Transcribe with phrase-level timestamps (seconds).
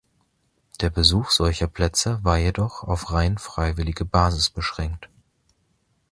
[0.79, 5.09] Der Besuch solcher Plätze war jedoch auf rein freiwillige Basis beschränkt.